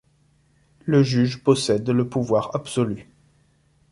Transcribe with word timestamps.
Le 0.83 1.03
juge 1.03 1.43
possède 1.43 1.87
le 1.91 2.09
pouvoir 2.09 2.55
absolu. 2.55 3.07